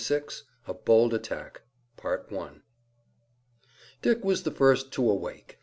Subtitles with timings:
[0.67, 1.61] A BOLD ATTACK
[4.01, 5.59] Dick was the first to awake.